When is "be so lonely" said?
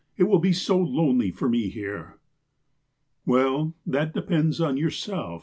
0.39-1.29